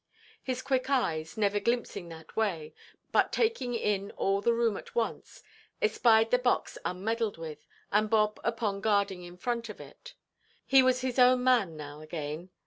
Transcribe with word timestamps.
His 0.41 0.63
quick 0.63 0.89
eyes, 0.89 1.37
never 1.37 1.59
glimpsing 1.59 2.09
that 2.09 2.35
way, 2.35 2.73
but 3.11 3.31
taking 3.31 3.75
in 3.75 4.09
all 4.13 4.41
the 4.41 4.51
room 4.51 4.75
at 4.75 4.95
once, 4.95 5.43
espied 5.79 6.31
the 6.31 6.39
box 6.39 6.75
unmeddled 6.83 7.37
with, 7.37 7.67
and 7.91 8.09
Bob 8.09 8.39
upon 8.43 8.81
guard 8.81 9.11
in 9.11 9.37
front 9.37 9.69
of 9.69 9.79
it. 9.79 10.15
He 10.65 10.81
was 10.81 11.01
his 11.01 11.19
own 11.19 11.43
man 11.43 11.77
now 11.77 12.01
again. 12.01 12.49